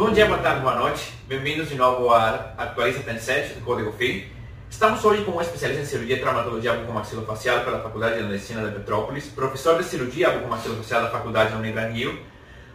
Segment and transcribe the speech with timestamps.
[0.00, 1.12] Bom dia, boa tarde, boa noite.
[1.28, 4.24] Bem-vindos de novo à Atualiza 37 do Código FIM.
[4.70, 8.76] Estamos hoje com um especialista em cirurgia e traumatologia bucomaxilofacial pela Faculdade de Medicina de
[8.76, 12.18] Petrópolis, professor de cirurgia bucomaxilofacial da Faculdade de Unigranil,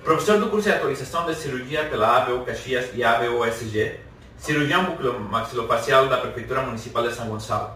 [0.04, 4.00] professor do curso de atualização de cirurgia pela ABU Caxias e ABU USG,
[4.38, 7.72] cirurgião bucomaxilofacial da Prefeitura Municipal de São Gonçalo.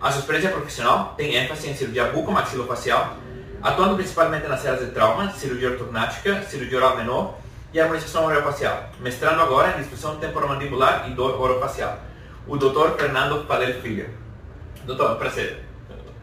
[0.00, 3.14] A sua experiência profissional tem ênfase em cirurgia bucomaxilofacial,
[3.62, 7.45] atuando principalmente nas áreas de trauma, cirurgia ortognática, cirurgia oral menor
[7.76, 11.98] e harmonização orofacial, mestrando agora em disfunção temporomandibular e dor orofacial.
[12.48, 12.96] O Dr.
[12.98, 14.08] Fernando Padel Filho.
[14.86, 15.62] Doutor, prazer.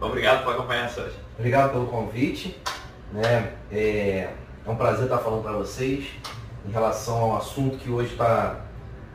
[0.01, 1.15] Obrigado por acompanhar-nos hoje.
[1.37, 2.59] Obrigado pelo convite.
[3.11, 3.51] Né?
[3.71, 4.29] É,
[4.65, 6.07] é um prazer estar falando para vocês
[6.67, 8.61] em relação ao assunto que hoje está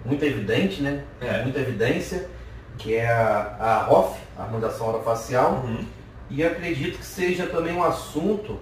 [0.04, 1.02] muito evidente, né?
[1.20, 1.42] É.
[1.42, 2.30] Muita evidência,
[2.76, 5.64] que é a, a ROF, a harmonização orofacial.
[5.64, 5.84] Uhum.
[6.30, 8.60] E acredito que seja também um assunto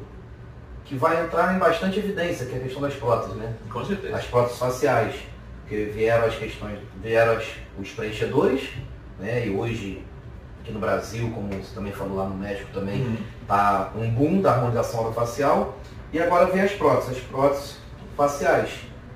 [0.86, 3.52] que vai entrar em bastante evidência, que é a questão das próteses, né?
[3.72, 4.16] Com certeza.
[4.16, 5.14] As próteses faciais,
[5.62, 7.44] porque vieram as questões, vieram as,
[7.78, 8.68] os preenchedores,
[9.18, 9.46] né?
[9.46, 10.04] E hoje,
[10.62, 13.16] aqui no Brasil, como você também falou lá no México também, Uhum.
[13.48, 15.76] tá um boom da harmonização orofacial.
[16.12, 17.78] E agora vem as próteses, as próteses
[18.16, 18.70] faciais,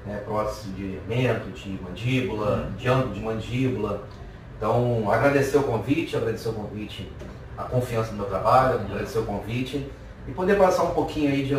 [0.05, 0.20] né?
[0.25, 2.77] Prótese de mento, de mandíbula, Uhum.
[2.77, 4.03] de ângulo de mandíbula.
[4.56, 7.11] Então, agradecer o convite, agradecer o convite,
[7.56, 9.89] a confiança no meu trabalho, agradecer o convite
[10.31, 11.56] e poder passar um pouquinho aí de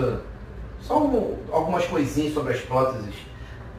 [0.82, 3.14] só um- algumas coisinhas sobre as próteses,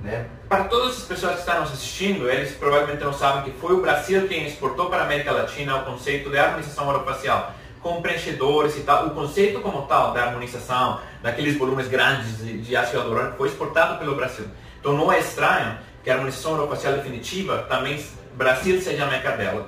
[0.03, 0.27] né?
[0.49, 3.81] Para todas as pessoas que estão nos assistindo, eles provavelmente não sabem que foi o
[3.81, 8.81] Brasil quem exportou para a América Latina o conceito de harmonização orofacial, com preenchedores e
[8.81, 9.07] tal.
[9.07, 13.99] O conceito como tal da harmonização, daqueles volumes grandes de, de ácido hialurônico, foi exportado
[13.99, 14.45] pelo Brasil.
[14.79, 19.67] Então não é estranho que a harmonização orofacial definitiva também Brasil seja a meca dela.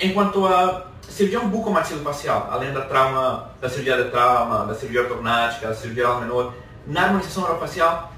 [0.00, 5.74] Enquanto a cirurgia bucomaxilofacial, além da trauma, da cirurgia de trauma, da cirurgia ortognática, da
[5.74, 6.54] cirurgia menor,
[6.86, 8.12] na harmonização orofacial,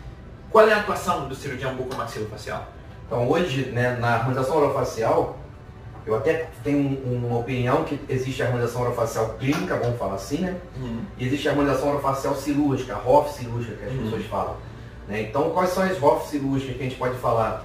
[0.51, 2.67] qual é a atuação do cirurgião bucomaxilofacial?
[3.07, 5.39] Então hoje, né, na harmonização orofacial,
[6.07, 10.39] eu até tenho um- uma opinião que existe a harmonização orofacial clínica, vamos falar assim,
[10.39, 10.57] né?
[11.19, 14.03] E existe a harmonização orofacial cirúrgica, a ROF cirúrgica que as Uhum.
[14.05, 14.57] pessoas falam.
[15.09, 15.23] né?
[15.23, 17.65] Então quais são as ROF cirúrgicas que a gente pode falar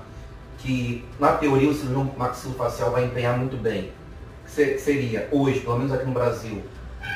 [0.57, 3.91] que na teoria o cirurgião maxilofacial vai empenhar muito bem?
[4.45, 6.61] Que se- seria hoje, pelo menos aqui no Brasil,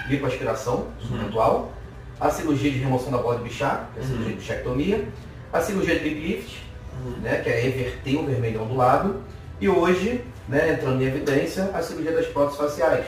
[0.07, 1.71] lipoaspiração instrumental,
[2.19, 4.09] a cirurgia de remoção da bola de Bichat, que é a Uhum.
[4.09, 5.07] cirurgia de bichectomia,
[5.53, 6.57] a cirurgia de lift,
[7.05, 7.11] Uhum.
[7.21, 9.21] né, que é everter o vermelhão do lado,
[9.61, 13.05] e hoje, né, entrando em evidência, a cirurgia das próteses faciais,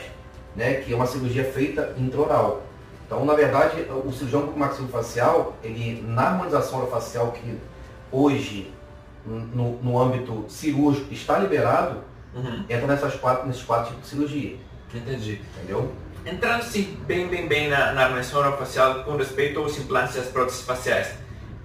[0.56, 2.62] né, que é uma cirurgia feita intraoral.
[3.06, 7.58] Então, na verdade, o cirurgião maxilofacial, ele na harmonização orofacial que
[8.10, 8.72] hoje
[9.26, 11.98] no, no âmbito cirúrgico está liberado,
[12.34, 12.64] Uhum.
[12.68, 14.56] entra nessas quatro, nesses quatro tipos de cirurgia,
[14.94, 15.40] Entendi.
[15.56, 15.92] entendeu?
[16.24, 20.62] Entrando-se bem, bem, bem na, na harmonização orofacial com respeito aos implantes e às próteses
[20.62, 21.08] faciais.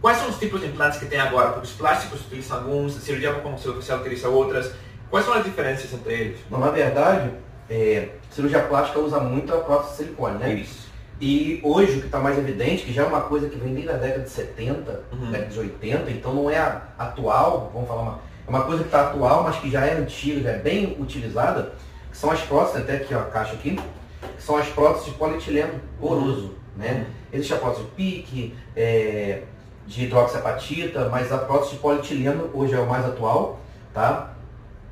[0.01, 1.49] Quais são os tipos de implantes que tem agora?
[1.49, 4.71] Porque os plásticos utilizam alguns, a cirurgia bucomaxilofacial utiliza outras.
[5.09, 6.39] Quais são as diferenças entre eles?
[6.47, 7.31] Então, na verdade,
[7.69, 10.53] é, cirurgia plástica usa muito a prótese de silicone, né?
[10.55, 10.87] Isso.
[11.19, 13.89] E hoje o que está mais evidente, que já é uma coisa que vem desde
[13.91, 15.31] a década de 70, Uhum.
[15.31, 16.57] década de 80, então não é
[16.97, 20.51] atual, vamos falar uma, uma coisa que está atual, mas que já é antiga, já
[20.51, 21.73] é bem utilizada,
[22.09, 23.79] que são as próteses, até aqui ó, a caixa aqui,
[24.35, 27.05] que são as próteses de polietileno poroso, né?
[27.31, 29.43] Existe a prótese de pique, é,
[29.85, 33.59] de hidroxiapatita, mas a prótese de polietileno hoje é o mais atual,
[33.93, 34.33] tá?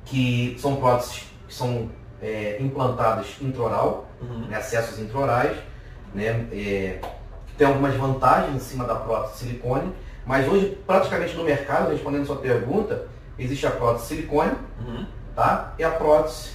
[0.04, 1.90] Que são próteses que são
[2.22, 4.48] é, implantadas intraoral, Uhum.
[4.48, 5.58] né, acessos intraorais,
[6.14, 7.00] né, é,
[7.58, 9.94] tem algumas vantagens em cima da prótese de silicone,
[10.26, 15.06] mas hoje praticamente no mercado, respondendo sua pergunta, existe a prótese de silicone, Uhum.
[15.35, 16.51] tá, e a prótese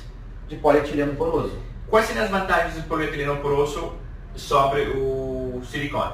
[0.49, 1.59] de polietileno poroso.
[1.89, 3.95] Quais seriam as vantagens do polietileno poroso
[4.35, 6.13] sobre o silicone?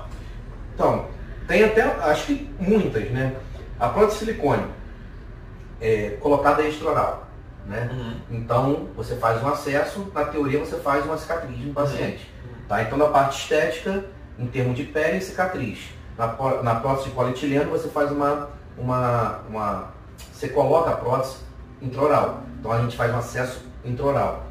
[0.74, 1.06] Então,
[1.46, 3.36] tem até, acho que muitas, né?
[3.78, 4.66] A prótese de silicone
[5.80, 7.28] é colocada extraoral,
[7.66, 7.88] né?
[7.92, 8.38] Uhum.
[8.38, 12.30] Então, você faz um acesso, na teoria você faz uma cicatriz no paciente.
[12.68, 12.82] Tá?
[12.82, 14.04] Então, na parte estética,
[14.38, 15.90] em termos de pele, cicatriz.
[16.18, 16.26] Na,
[16.62, 19.94] na prótese de polietileno, você faz uma, uma, uma...
[20.32, 21.36] Você coloca a prótese
[21.80, 22.42] intraoral.
[22.58, 24.44] Então, a gente faz um acesso intraoral.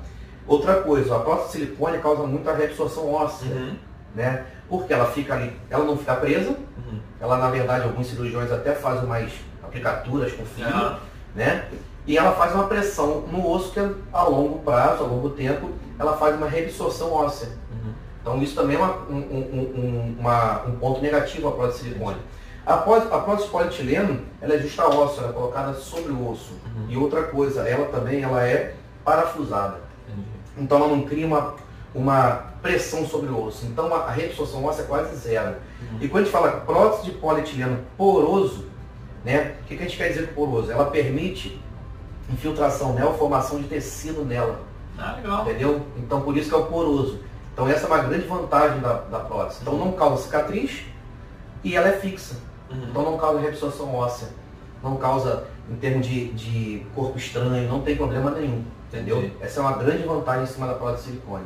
[0.47, 3.75] Outra coisa, a prótese de silicone causa muita reabsorção óssea, Uhum.
[4.15, 4.45] né?
[4.69, 6.99] Porque ela fica ali, ela não fica presa, Uhum.
[7.19, 9.31] ela, na verdade, alguns cirurgiões até fazem mais
[9.63, 10.99] aplicaturas com fibra, Ah.
[11.35, 11.65] né?
[12.07, 13.79] E ela faz uma pressão no osso que
[14.13, 17.47] a longo prazo, a longo tempo, ela faz uma reabsorção óssea.
[17.71, 17.91] Uhum.
[18.21, 21.89] Então isso também é uma- um, um- um- uma- um ponto negativo à prótese de
[21.89, 22.17] silicone.
[22.65, 26.53] A prótese, a prótese polietileno, ela é justa óssea, ela é colocada sobre o osso.
[26.65, 26.85] Uhum.
[26.89, 28.73] E outra coisa, ela também ela é
[29.03, 29.81] parafusada.
[30.07, 30.27] Entendi.
[30.57, 31.53] Então ela não cria uma,
[31.93, 33.65] uma pressão sobre o osso.
[33.67, 35.55] Então a, a reabsorção óssea é quase zero.
[35.81, 35.97] Uhum.
[36.01, 38.65] E quando a gente fala prótese de polietileno poroso,
[39.23, 39.55] Né?
[39.61, 40.71] O que, que a gente quer dizer com poroso?
[40.71, 41.59] Ela permite
[42.29, 44.59] infiltração nela, formação de tecido nela.
[44.97, 45.41] Ah, legal.
[45.41, 45.81] Entendeu?
[45.97, 47.19] Então por isso que é o poroso.
[47.53, 49.59] Então essa é uma grande vantagem da, da prótese.
[49.61, 50.85] Então não causa cicatriz
[51.63, 52.35] e ela é fixa.
[52.69, 52.87] Uhum.
[52.89, 54.29] Então não causa reabsorção óssea.
[54.83, 58.63] Não causa, em termos de, de corpo estranho, não tem problema nenhum.
[58.87, 59.17] Entendeu?
[59.19, 59.35] Entendi.
[59.41, 61.45] Essa é uma grande vantagem em cima da prótese de silicone.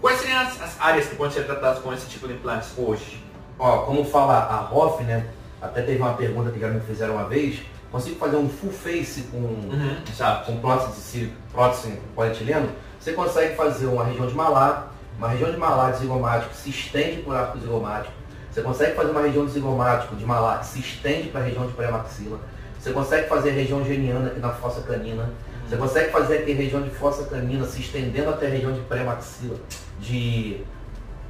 [0.00, 3.22] Quais seriam as, as áreas que podem ser tratadas com esse tipo de implantes hoje?
[3.58, 5.26] Ó, como fala a Hoff, né?
[5.62, 7.62] Até teve uma pergunta que já me fizeram uma vez.
[7.90, 9.96] Consigo fazer um full face com, Uhum.
[10.44, 12.68] Com prótese, de prótese polietileno?
[12.98, 16.70] Você consegue fazer uma região de malar, uma região de malar de zigomático que se
[16.70, 18.12] estende por arco zigomático.
[18.54, 21.66] Você consegue fazer uma região de zigomático de malar que se estende para a região
[21.66, 22.38] de pré-maxila.
[22.78, 25.28] Você consegue fazer a região geniana aqui na fossa canina.
[25.68, 28.80] Você consegue fazer aqui a região de fossa canina se estendendo até a região de
[28.82, 29.56] pré-maxila,
[29.98, 30.60] de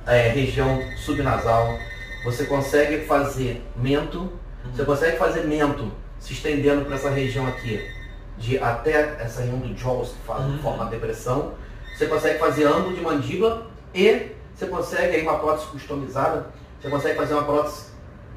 [0.07, 1.79] é, região subnasal.
[2.27, 4.31] Você consegue fazer mento.
[4.75, 7.91] Você consegue fazer mento se estendendo para essa região aqui,
[8.37, 10.59] de até essa região do jaws que faz, Uhum.
[10.59, 11.55] forma a depressão.
[11.97, 16.47] Você consegue fazer ângulo de mandíbula e você consegue aí uma prótese customizada.
[16.85, 17.87] Você consegue fazer uma prótese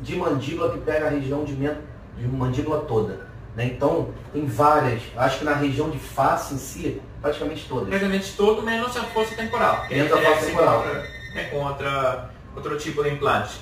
[0.01, 3.27] de mandíbula que pega a região de, de mandíbula toda.
[3.57, 3.65] né?
[3.65, 5.01] Então, tem várias.
[5.17, 7.89] Acho que na região de face em si, praticamente todas.
[7.89, 9.85] Praticamente todo, menos a força temporal.
[9.89, 10.79] Menos a é força temporal.
[10.79, 13.59] encontra, né, com outra, outro tipo de implante.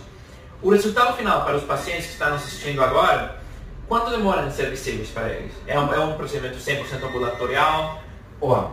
[0.61, 3.39] O resultado final para os pacientes que estão assistindo agora,
[3.87, 5.51] quanto demora em ser visíveis para eles?
[5.65, 8.03] É um, é um procedimento 100% ambulatorial?
[8.39, 8.69] Ó,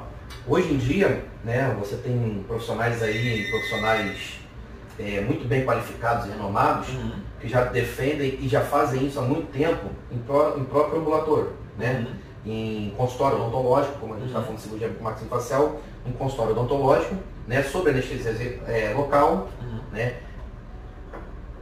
[0.47, 4.42] hoje em dia, né, você tem profissionais aí, profissionais
[5.05, 7.13] é, muito bem qualificados e renomados, Uhum.
[7.41, 11.53] que já defendem e já fazem isso há muito tempo em, pró- em próprio ambulatório,
[11.79, 12.07] né?
[12.09, 12.23] Uhum.
[12.45, 14.45] Em consultório odontológico, como a gente está Uhum.
[14.47, 17.15] falando de cirurgia maxilofacial, em consultório odontológico,
[17.47, 17.63] né?
[17.63, 19.81] Sob anestesia é, local, Uhum.
[19.93, 20.15] né?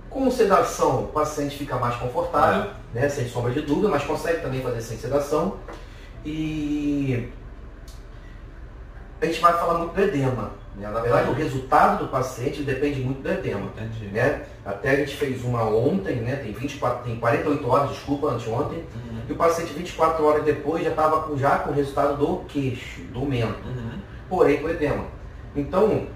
[0.09, 3.09] Com sedação, o paciente fica mais confortável, né?
[3.09, 5.57] Sem sombra de dúvida, mas consegue também fazer sem sedação.
[6.25, 7.29] E
[9.23, 10.51] a gente vai falar muito do edema.
[10.77, 10.89] Né?
[10.89, 13.71] Na verdade, o resultado do paciente depende muito do edema.
[13.77, 14.07] Entendi.
[14.07, 14.43] Né?
[14.65, 16.37] Até a gente fez uma ontem, né?
[16.37, 19.21] tem, 24, tem 48 horas, desculpa, anteontem, Uhum.
[19.29, 23.01] e o paciente 24 horas depois já estava com, já com o resultado do queixo,
[23.13, 23.99] do mento Uhum.
[24.29, 25.05] porém com edema.
[25.57, 26.07] Então,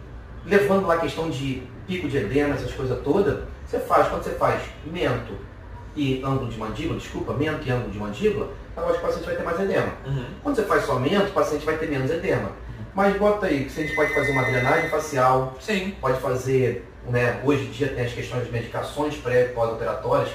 [0.46, 4.30] levando lá a questão de pico de edema, essas coisas todas, você faz, quando você
[4.30, 5.34] faz mento
[5.96, 9.26] e ângulo de mandíbula, desculpa, mento e ângulo de mandíbula, eu acho que o paciente
[9.26, 9.92] vai ter mais edema.
[10.06, 10.24] Uhum.
[10.42, 12.50] Quando você faz só mento, o paciente vai ter menos edema.
[12.94, 15.94] Mas bota aí, que a gente pode fazer uma drenagem facial, Sim.
[16.00, 20.30] pode fazer, né, hoje em dia tem as questões de medicações pré e pós-operatórias,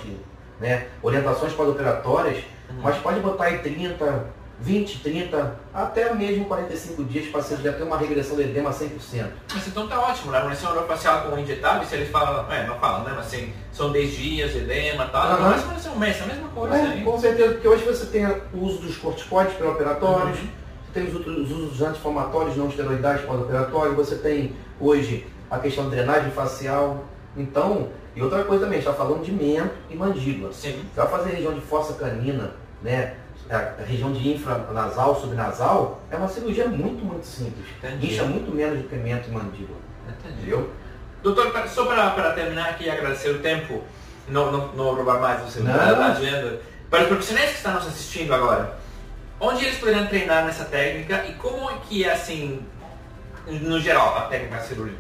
[0.60, 2.38] né, orientações pós-operatórias,
[2.70, 2.82] Uhum.
[2.84, 4.26] mas pode botar aí 30,
[4.60, 9.26] 20, 30, até mesmo 45 dias, o paciente já tem uma regressão do edema 100%.
[9.54, 10.38] Mas então tá ótimo, né?
[10.38, 13.14] A harmonização orofacial com injetável, se eles falam, é, não falam, né?
[13.16, 15.24] Mas assim, são 10 dias, edema e tal.
[15.28, 15.64] Aham.
[15.66, 16.76] Mas ser um mês, é a mesma coisa.
[16.76, 17.04] É, hein?
[17.06, 20.48] com certeza, porque hoje você tem o uso dos corticoides pré-operatórios, Uhum.
[20.94, 25.92] Tem os, outros- os usos anti-inflamatórios não esteroidais pós-operatórios, você tem hoje a questão da
[25.96, 27.06] drenagem facial.
[27.38, 30.52] Então, e outra coisa também, a gente está falando de mento e mandíbula.
[30.52, 30.84] Sim.
[30.94, 32.52] Você vai fazer região de fossa canina,
[32.82, 33.14] né?
[33.50, 37.66] A região de infranasal, subnasal, é uma cirurgia muito, muito simples.
[37.78, 38.14] Entendi.
[38.14, 39.80] Incha muito menos do que mento e mandíbula.
[40.08, 40.38] Entendi.
[40.42, 40.70] Entendeu?
[41.24, 43.82] Doutor, só para terminar aqui e agradecer o tempo,
[44.28, 45.74] não, não, não roubar mais você Não.
[45.74, 46.62] da agenda.
[46.90, 48.78] Para os profissionais que estão nos assistindo agora,
[49.40, 52.62] onde eles poderão treinar nessa técnica e como é que é assim,
[53.48, 55.00] no geral, a técnica cirúrgica?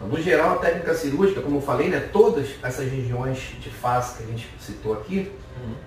[0.00, 4.24] No geral, a técnica cirúrgica, como eu falei, né, todas essas regiões de face que
[4.24, 5.32] a gente citou aqui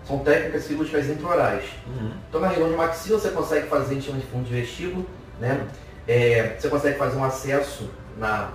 [0.03, 1.63] são técnicas cirúrgicas intraorais.
[1.85, 2.11] Uhum.
[2.27, 5.05] Então, na região de maxila, você consegue fazer, a gente chama de fundo de vestíbulo,
[5.39, 5.67] né?
[6.07, 8.49] É, você consegue fazer um acesso na,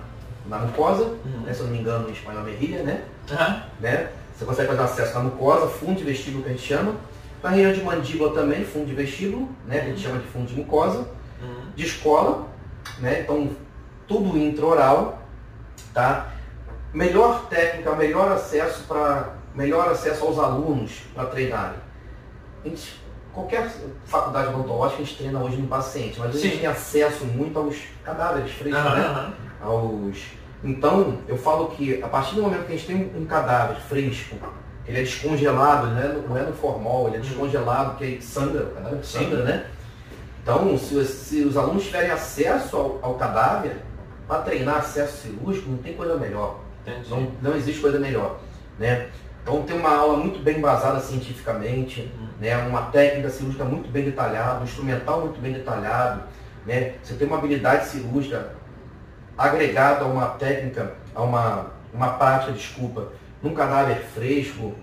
[0.45, 1.41] na mucosa, Uhum.
[1.45, 3.01] né, se eu não me engano, em espanhol, merrilha, né?
[3.79, 4.09] Né?
[4.37, 6.95] Você consegue fazer um acesso na mucosa, fundo de vestíbulo que a gente chama.
[7.45, 9.77] Na região de mandíbula também, fundo de vestíbulo, né?
[9.77, 11.07] Que a gente chama de fundo de mucosa.
[11.39, 11.69] Uhum.
[11.75, 12.47] De escola,
[12.97, 13.21] né?
[13.21, 13.51] Então,
[14.07, 15.21] tudo intraoral,
[15.93, 16.33] tá?
[16.91, 21.77] Melhor técnica, melhor acesso para melhor acesso aos alunos para treinarem.
[22.63, 22.99] A gente,
[23.31, 23.71] qualquer
[24.05, 26.59] faculdade odontológica a gente treina hoje no paciente, mas a gente Sim.
[26.61, 29.33] tem acesso muito aos cadáveres frescos, Aham, né?
[29.61, 30.17] aos.
[30.63, 34.35] Então, eu falo que a partir do momento que a gente tem um cadáver fresco,
[34.87, 38.21] ele é descongelado, não é no, não é no formol, ele é descongelado, que aí
[38.21, 39.65] sangra, o cadáver sangra, né?
[40.43, 43.77] Então, se, os- se os alunos tiverem acesso ao, ao cadáver,
[44.27, 46.59] para treinar acesso cirúrgico, não tem coisa melhor.
[46.85, 47.09] Entendi.
[47.09, 48.39] Não, não existe coisa melhor.
[48.79, 49.07] Né?
[49.43, 52.27] Então tem uma aula muito bem embasada cientificamente, Uhum.
[52.39, 52.57] né?
[52.67, 56.23] uma técnica cirúrgica muito bem detalhada, um instrumental muito bem detalhado.
[56.65, 56.93] Né?
[57.03, 58.49] Você tem uma habilidade cirúrgica
[59.37, 63.09] agregada a uma técnica, a uma, uma prática, desculpa,
[63.45, 64.73] num cadáver fresco,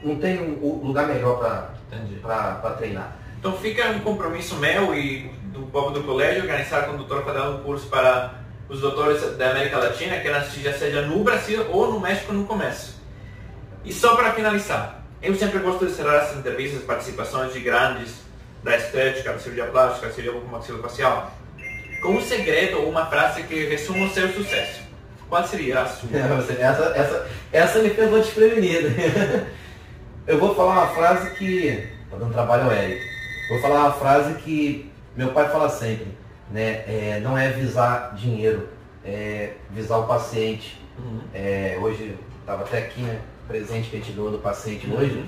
[0.00, 3.16] não tem um lugar melhor para treinar.
[3.40, 7.32] Então fica um compromisso meu e do povo do colégio organizar com o doutor para
[7.32, 8.34] dar um curso para
[8.68, 12.94] os doutores da América Latina, que já seja no Brasil ou no México no começo.
[13.84, 18.20] E só para finalizar, eu sempre gosto de cerrar as entrevistas, participações de grandes
[18.62, 21.32] da estética, da cirurgia plástica, da cirurgia maxilofacial,
[22.02, 24.85] com um segredo ou uma frase que resuma o seu sucesso.
[25.28, 26.08] Qual seria a sua?
[26.18, 28.88] essa, essa, essa me pegou desprevenida.
[30.26, 31.88] eu vou falar uma frase que.
[32.10, 33.00] Tá dando trabalho ao Eric.
[33.48, 36.08] Vou falar uma frase que meu pai fala sempre,
[36.50, 36.84] né?
[36.86, 38.68] É, não é visar dinheiro,
[39.04, 40.80] é visar o paciente.
[40.98, 41.20] Uhum.
[41.34, 43.18] É, hoje, estava até aqui, né?
[43.48, 44.98] Presente que a gente ganhou do paciente uhum.
[44.98, 45.24] hoje.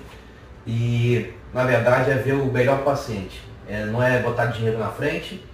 [0.67, 3.43] E na verdade é ver o melhor paciente.
[3.69, 5.45] É, não é botar dinheiro na frente,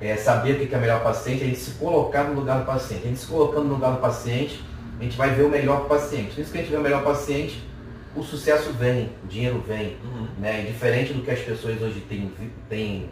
[0.00, 3.04] é saber o que é melhor paciente, a gente se colocar no lugar do paciente.
[3.04, 4.64] A gente se colocando no lugar do paciente,
[4.98, 6.40] a gente vai ver o melhor paciente.
[6.40, 7.66] Isso que a gente vê o melhor paciente,
[8.14, 9.96] o sucesso vem, o dinheiro vem.
[10.04, 10.28] Uhum.
[10.38, 10.62] Né?
[10.62, 12.32] diferente do que as pessoas hoje têm,
[12.68, 13.10] têm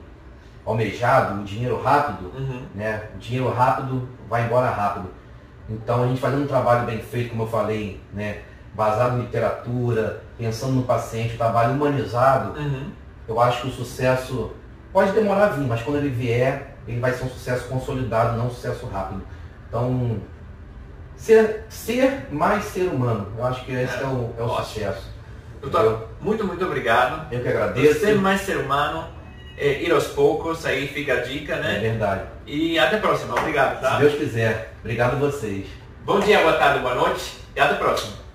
[0.64, 2.62] almejado, o dinheiro rápido, uhum.
[2.74, 3.08] né?
[3.14, 5.08] o dinheiro rápido vai embora rápido.
[5.68, 8.42] Então a gente fazendo um trabalho bem feito, como eu falei, né?
[8.74, 12.90] baseado em literatura, pensando no paciente, um trabalho humanizado, uhum.
[13.26, 14.52] eu acho que o sucesso
[14.92, 18.46] pode demorar a vir, mas quando ele vier, ele vai ser um sucesso consolidado, não
[18.46, 19.22] um sucesso rápido.
[19.68, 20.20] Então,
[21.16, 25.16] ser, ser mais ser humano, eu acho que esse é, é o, é o sucesso.
[25.60, 27.32] Doutor, muito, muito obrigado.
[27.32, 28.00] Eu que agradeço.
[28.00, 29.08] Ser mais ser humano,
[29.56, 31.78] é, ir aos poucos, aí fica a dica, né?
[31.78, 32.22] É verdade.
[32.46, 33.34] E até a próxima.
[33.34, 33.94] Obrigado, tá?
[33.94, 34.74] Se Deus quiser.
[34.80, 35.66] Obrigado a vocês.
[36.04, 38.25] Bom dia, boa tarde, boa noite e até a próxima.